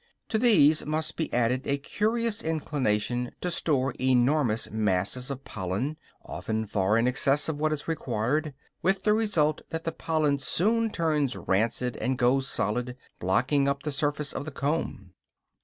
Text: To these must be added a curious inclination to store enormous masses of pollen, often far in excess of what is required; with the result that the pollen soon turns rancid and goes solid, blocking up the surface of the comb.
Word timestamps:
To 0.29 0.39
these 0.39 0.83
must 0.83 1.15
be 1.15 1.31
added 1.31 1.67
a 1.67 1.77
curious 1.77 2.41
inclination 2.41 3.33
to 3.39 3.51
store 3.51 3.93
enormous 4.01 4.71
masses 4.71 5.29
of 5.29 5.43
pollen, 5.45 5.95
often 6.25 6.65
far 6.65 6.97
in 6.97 7.05
excess 7.07 7.47
of 7.47 7.59
what 7.59 7.71
is 7.71 7.87
required; 7.87 8.55
with 8.81 9.03
the 9.03 9.13
result 9.13 9.61
that 9.69 9.83
the 9.83 9.91
pollen 9.91 10.39
soon 10.39 10.89
turns 10.89 11.35
rancid 11.35 11.97
and 11.97 12.17
goes 12.17 12.47
solid, 12.49 12.97
blocking 13.19 13.67
up 13.67 13.83
the 13.83 13.91
surface 13.91 14.33
of 14.33 14.43
the 14.45 14.49
comb. 14.51 15.13